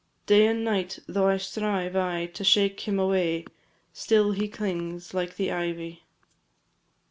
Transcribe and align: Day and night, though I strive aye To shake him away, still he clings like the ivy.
Day 0.25 0.47
and 0.47 0.63
night, 0.63 0.97
though 1.07 1.27
I 1.27 1.37
strive 1.37 1.95
aye 1.95 2.25
To 2.33 2.43
shake 2.43 2.79
him 2.87 2.97
away, 2.97 3.45
still 3.93 4.31
he 4.31 4.47
clings 4.47 5.13
like 5.13 5.35
the 5.35 5.51
ivy. 5.51 6.05